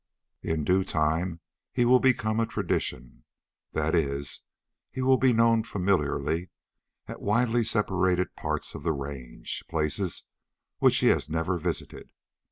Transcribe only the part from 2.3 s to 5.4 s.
a tradition. That is, he will be